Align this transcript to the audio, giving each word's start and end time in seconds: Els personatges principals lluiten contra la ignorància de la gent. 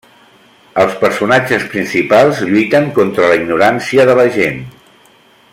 Els 0.83 0.95
personatges 1.03 1.67
principals 1.75 2.41
lluiten 2.47 2.91
contra 2.99 3.31
la 3.33 3.39
ignorància 3.43 4.11
de 4.13 4.21
la 4.23 4.29
gent. 4.41 4.63